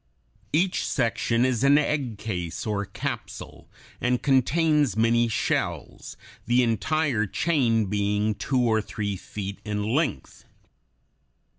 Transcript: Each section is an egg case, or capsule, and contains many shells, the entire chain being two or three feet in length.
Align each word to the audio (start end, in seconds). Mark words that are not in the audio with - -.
Each 0.51 0.83
section 0.87 1.45
is 1.45 1.63
an 1.63 1.77
egg 1.77 2.17
case, 2.17 2.65
or 2.65 2.85
capsule, 2.85 3.69
and 4.01 4.23
contains 4.23 4.97
many 4.97 5.27
shells, 5.27 6.17
the 6.47 6.63
entire 6.63 7.27
chain 7.27 7.85
being 7.85 8.33
two 8.33 8.61
or 8.63 8.81
three 8.81 9.15
feet 9.15 9.59
in 9.63 9.83
length. 9.93 10.45